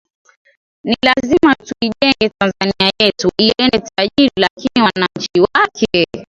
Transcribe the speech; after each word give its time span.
ni 0.85 0.95
lazima 1.05 1.55
tuijege 1.55 2.29
tanzania 2.41 2.91
yetu 3.01 3.29
iende 3.37 3.79
tajiri 3.95 4.31
lakini 4.37 4.83
wananchi 4.89 5.39
wake 5.41 6.07